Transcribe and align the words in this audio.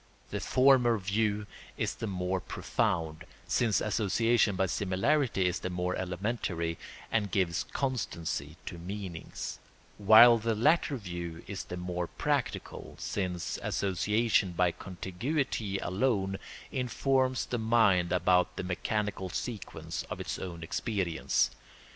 The 0.31 0.39
former 0.39 0.97
view 0.97 1.45
is 1.77 1.93
the 1.93 2.07
more 2.07 2.39
profound, 2.41 3.23
since 3.47 3.79
association 3.79 4.55
by 4.55 4.65
similarity 4.65 5.45
is 5.45 5.59
the 5.59 5.69
more 5.69 5.95
elementary 5.95 6.79
and 7.11 7.29
gives 7.29 7.65
constancy 7.65 8.57
to 8.65 8.79
meanings; 8.79 9.59
while 9.99 10.39
the 10.39 10.55
latter 10.55 10.97
view 10.97 11.43
is 11.45 11.65
the 11.65 11.77
more 11.77 12.07
practical, 12.07 12.95
since 12.97 13.59
association 13.61 14.53
by 14.53 14.71
contiguity 14.71 15.77
alone 15.77 16.39
informs 16.71 17.45
the 17.45 17.59
mind 17.59 18.11
about 18.11 18.55
the 18.55 18.63
mechanical 18.63 19.29
sequence 19.29 20.01
of 20.09 20.19
its 20.19 20.39
own 20.39 20.63
experience. 20.63 21.51